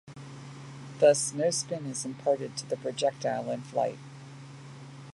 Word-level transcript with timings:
Thus, 0.97 1.31
no 1.31 1.51
spin 1.51 1.85
is 1.85 2.05
imparted 2.05 2.57
to 2.57 2.65
the 2.67 2.75
projectile 2.75 3.51
in 3.51 3.61
flight. 3.61 3.99